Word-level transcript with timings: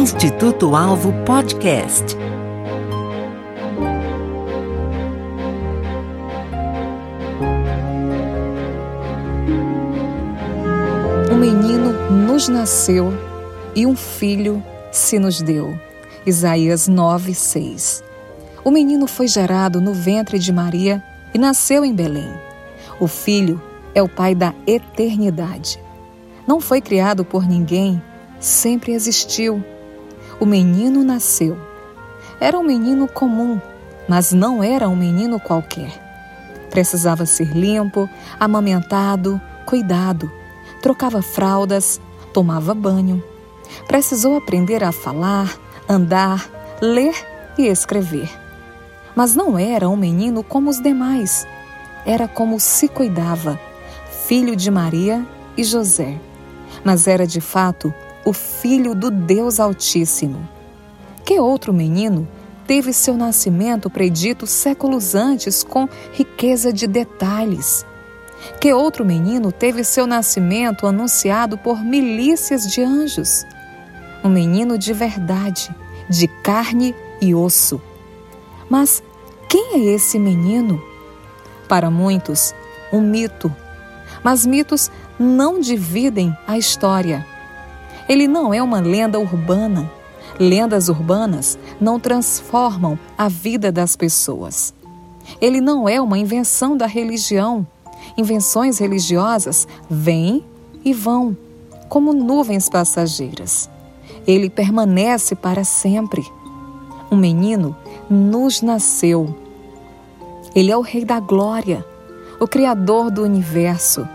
Instituto 0.00 0.74
Alvo 0.74 1.12
Podcast. 1.26 2.16
Um 11.30 11.36
menino 11.36 11.92
nos 12.10 12.48
nasceu 12.48 13.12
e 13.76 13.84
um 13.84 13.94
filho 13.94 14.64
se 14.90 15.18
nos 15.18 15.42
deu. 15.42 15.78
Isaías 16.24 16.88
9, 16.88 17.34
6. 17.34 18.02
O 18.64 18.70
menino 18.70 19.06
foi 19.06 19.28
gerado 19.28 19.82
no 19.82 19.92
ventre 19.92 20.38
de 20.38 20.50
Maria 20.50 21.04
e 21.34 21.38
nasceu 21.38 21.84
em 21.84 21.94
Belém. 21.94 22.32
O 22.98 23.06
filho 23.06 23.60
é 23.94 24.02
o 24.02 24.08
pai 24.08 24.34
da 24.34 24.54
eternidade. 24.66 25.78
Não 26.46 26.58
foi 26.58 26.80
criado 26.80 27.22
por 27.22 27.46
ninguém, 27.46 28.02
sempre 28.40 28.92
existiu. 28.92 29.62
O 30.40 30.46
menino 30.46 31.04
nasceu. 31.04 31.58
Era 32.40 32.58
um 32.58 32.62
menino 32.62 33.06
comum, 33.06 33.60
mas 34.08 34.32
não 34.32 34.64
era 34.64 34.88
um 34.88 34.96
menino 34.96 35.38
qualquer. 35.38 35.92
Precisava 36.70 37.26
ser 37.26 37.54
limpo, 37.54 38.08
amamentado, 38.38 39.38
cuidado. 39.66 40.32
Trocava 40.80 41.20
fraldas, 41.20 42.00
tomava 42.32 42.72
banho. 42.72 43.22
Precisou 43.86 44.34
aprender 44.34 44.82
a 44.82 44.92
falar, 44.92 45.54
andar, 45.86 46.48
ler 46.80 47.14
e 47.58 47.66
escrever. 47.66 48.30
Mas 49.14 49.34
não 49.34 49.58
era 49.58 49.90
um 49.90 49.96
menino 49.96 50.42
como 50.42 50.70
os 50.70 50.80
demais. 50.80 51.46
Era 52.06 52.26
como 52.26 52.58
se 52.58 52.88
cuidava, 52.88 53.60
filho 54.26 54.56
de 54.56 54.70
Maria 54.70 55.26
e 55.54 55.62
José. 55.62 56.18
Mas 56.82 57.06
era 57.06 57.26
de 57.26 57.42
fato 57.42 57.92
o 58.24 58.32
filho 58.32 58.94
do 58.94 59.10
Deus 59.10 59.60
Altíssimo. 59.60 60.48
Que 61.24 61.38
outro 61.38 61.72
menino 61.72 62.28
teve 62.66 62.92
seu 62.92 63.16
nascimento 63.16 63.90
predito 63.90 64.46
séculos 64.46 65.14
antes 65.14 65.62
com 65.62 65.88
riqueza 66.12 66.72
de 66.72 66.86
detalhes? 66.86 67.84
Que 68.60 68.72
outro 68.72 69.04
menino 69.04 69.52
teve 69.52 69.84
seu 69.84 70.06
nascimento 70.06 70.86
anunciado 70.86 71.58
por 71.58 71.82
milícias 71.84 72.66
de 72.66 72.82
anjos? 72.82 73.44
Um 74.24 74.28
menino 74.28 74.78
de 74.78 74.92
verdade, 74.92 75.74
de 76.08 76.26
carne 76.26 76.94
e 77.20 77.34
osso. 77.34 77.80
Mas 78.68 79.02
quem 79.48 79.74
é 79.74 79.94
esse 79.94 80.18
menino? 80.18 80.82
Para 81.68 81.90
muitos, 81.90 82.54
um 82.92 83.00
mito. 83.00 83.54
Mas 84.22 84.44
mitos 84.46 84.90
não 85.18 85.60
dividem 85.60 86.36
a 86.46 86.56
história. 86.58 87.26
Ele 88.10 88.26
não 88.26 88.52
é 88.52 88.60
uma 88.60 88.80
lenda 88.80 89.20
urbana. 89.20 89.88
Lendas 90.36 90.88
urbanas 90.88 91.56
não 91.80 92.00
transformam 92.00 92.98
a 93.16 93.28
vida 93.28 93.70
das 93.70 93.94
pessoas. 93.94 94.74
Ele 95.40 95.60
não 95.60 95.88
é 95.88 96.00
uma 96.00 96.18
invenção 96.18 96.76
da 96.76 96.86
religião. 96.86 97.64
Invenções 98.18 98.80
religiosas 98.80 99.68
vêm 99.88 100.44
e 100.84 100.92
vão, 100.92 101.36
como 101.88 102.12
nuvens 102.12 102.68
passageiras. 102.68 103.70
Ele 104.26 104.50
permanece 104.50 105.36
para 105.36 105.62
sempre. 105.62 106.26
Um 107.12 107.16
menino 107.16 107.76
nos 108.10 108.60
nasceu. 108.60 109.32
Ele 110.52 110.72
é 110.72 110.76
o 110.76 110.80
Rei 110.80 111.04
da 111.04 111.20
Glória, 111.20 111.86
o 112.40 112.48
Criador 112.48 113.08
do 113.08 113.22
universo, 113.22 114.08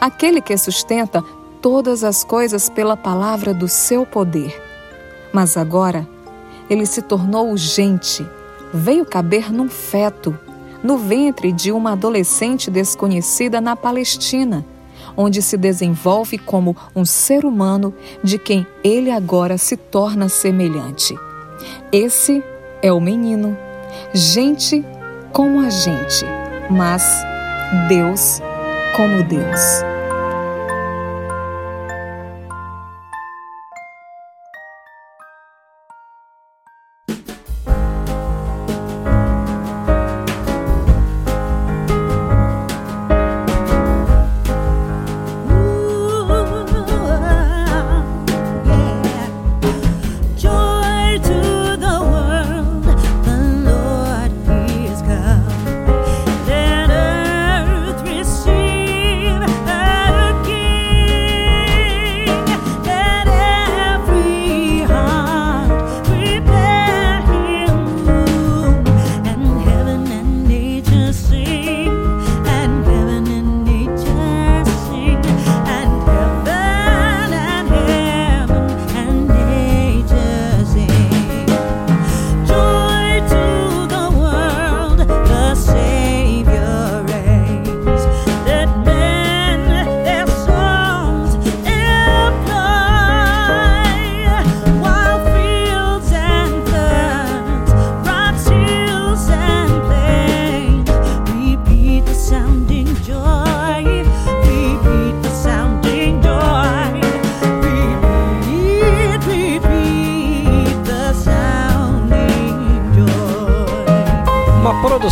aquele 0.00 0.40
que 0.40 0.56
sustenta 0.56 1.24
todas 1.60 2.04
as 2.04 2.24
coisas 2.24 2.68
pela 2.68 2.96
palavra 2.96 3.52
do 3.52 3.68
seu 3.68 4.04
poder. 4.06 4.60
Mas 5.32 5.56
agora 5.56 6.06
ele 6.68 6.86
se 6.86 7.02
tornou 7.02 7.56
gente, 7.56 8.26
veio 8.72 9.04
caber 9.04 9.52
num 9.52 9.68
feto, 9.68 10.38
no 10.82 10.96
ventre 10.96 11.52
de 11.52 11.72
uma 11.72 11.92
adolescente 11.92 12.70
desconhecida 12.70 13.60
na 13.60 13.76
Palestina, 13.76 14.64
onde 15.16 15.42
se 15.42 15.56
desenvolve 15.56 16.38
como 16.38 16.76
um 16.94 17.04
ser 17.04 17.44
humano 17.44 17.92
de 18.22 18.38
quem 18.38 18.66
ele 18.82 19.10
agora 19.10 19.58
se 19.58 19.76
torna 19.76 20.28
semelhante. 20.28 21.18
Esse 21.92 22.42
é 22.80 22.92
o 22.92 23.00
menino, 23.00 23.56
gente 24.14 24.84
como 25.32 25.60
a 25.60 25.70
gente, 25.70 26.24
mas 26.70 27.02
Deus 27.88 28.40
como 28.96 29.22
Deus. 29.24 29.99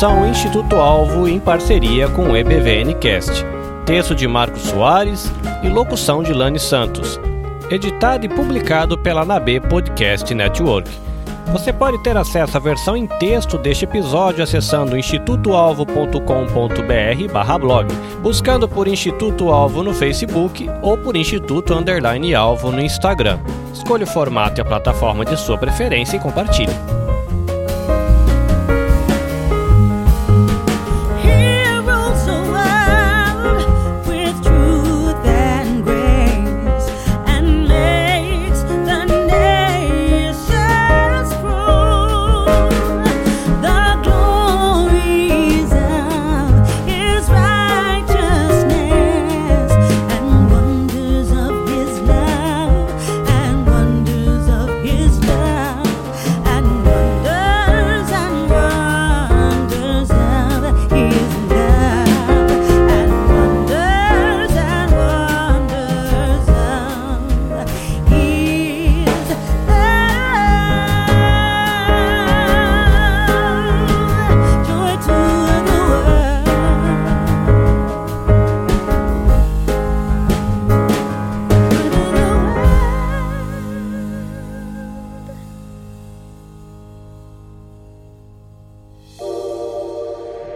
Produção 0.00 0.26
Instituto 0.26 0.76
Alvo 0.76 1.28
em 1.28 1.38
parceria 1.38 2.08
com 2.08 2.30
o 2.30 2.34
EBVNcast. 2.34 3.44
Texto 3.84 4.14
de 4.14 4.26
Marcos 4.26 4.62
Soares 4.62 5.30
e 5.62 5.68
locução 5.68 6.22
de 6.22 6.32
Lani 6.32 6.58
Santos. 6.58 7.20
Editado 7.68 8.24
e 8.24 8.28
publicado 8.30 8.96
pela 8.96 9.26
Nabe 9.26 9.60
Podcast 9.60 10.34
Network. 10.34 10.90
Você 11.52 11.70
pode 11.70 12.02
ter 12.02 12.16
acesso 12.16 12.56
à 12.56 12.60
versão 12.60 12.96
em 12.96 13.06
texto 13.06 13.58
deste 13.58 13.84
episódio 13.84 14.42
acessando 14.42 14.96
institutoalvo.com.br/blog, 14.96 17.94
buscando 18.22 18.66
por 18.66 18.88
Instituto 18.88 19.50
Alvo 19.50 19.82
no 19.82 19.92
Facebook 19.92 20.66
ou 20.80 20.96
por 20.96 21.14
Instituto 21.14 21.74
Underline 21.74 22.34
Alvo 22.34 22.72
no 22.72 22.80
Instagram. 22.80 23.38
Escolha 23.70 24.04
o 24.04 24.06
formato 24.06 24.60
e 24.60 24.62
a 24.62 24.64
plataforma 24.64 25.26
de 25.26 25.36
sua 25.36 25.58
preferência 25.58 26.16
e 26.16 26.20
compartilhe. 26.20 26.72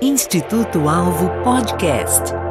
Instituto 0.04 0.86
Alvo 0.86 1.30
Podcast. 1.42 2.43